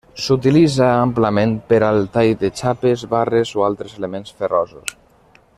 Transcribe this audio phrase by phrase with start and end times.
[0.27, 4.99] S'utilitza amplament per al tall de xapes, barres o altres elements ferrosos.